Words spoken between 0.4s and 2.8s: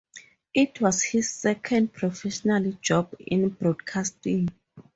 It was his second professional